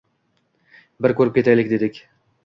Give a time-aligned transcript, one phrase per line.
[1.05, 2.01] Bir ko‘rib ketaylik dedik.